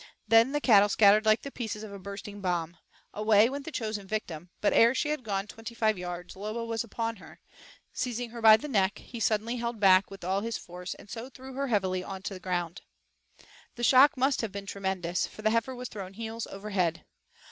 Then 0.27 0.51
the 0.51 0.59
cattle 0.59 0.89
scattered 0.89 1.27
like 1.27 1.43
the 1.43 1.51
pieces 1.51 1.83
of 1.83 1.93
a 1.93 1.99
bursting 1.99 2.41
bomb. 2.41 2.75
Away 3.13 3.51
went 3.51 3.65
the 3.65 3.71
chosen 3.71 4.07
victim, 4.07 4.49
but 4.59 4.73
ere 4.73 4.95
she 4.95 5.09
had 5.09 5.21
gone 5.23 5.45
twenty 5.45 5.75
five 5.75 5.95
yards 5.95 6.35
Lobo 6.35 6.65
was 6.65 6.83
upon 6.83 7.17
her. 7.17 7.39
Seizing 7.93 8.31
her 8.31 8.41
by 8.41 8.57
the 8.57 8.67
neck, 8.67 8.97
he 8.97 9.19
suddenly 9.19 9.57
held 9.57 9.79
back 9.79 10.09
with 10.09 10.23
all 10.23 10.41
his 10.41 10.57
force 10.57 10.95
and 10.95 11.07
so 11.11 11.29
threw 11.29 11.53
her 11.53 11.67
heavily 11.67 12.01
to 12.23 12.33
the 12.33 12.39
ground. 12.39 12.81
The 13.75 13.83
shock 13.83 14.17
must 14.17 14.41
have 14.41 14.51
been 14.51 14.65
tremendous, 14.65 15.27
for 15.27 15.43
the 15.43 15.51
heifer 15.51 15.75
was 15.75 15.87
thrown 15.87 16.13
heels 16.13 16.47
over 16.47 16.71
head. 16.71 17.05